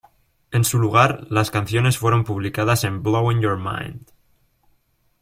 [0.49, 4.07] En su lugar, las canciones fueron publicadas en "Blowin' Your Mind!